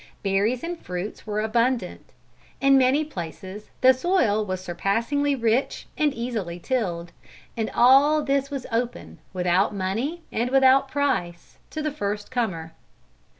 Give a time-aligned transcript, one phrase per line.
[0.23, 2.07] Berries and fruits were abundant.
[2.59, 7.11] In many places the soil was surpassingly rich, and easily tilled;
[7.55, 12.73] and all this was open, without money and without price, to the first comer.